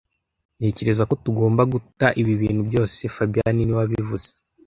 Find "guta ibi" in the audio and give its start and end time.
1.73-2.33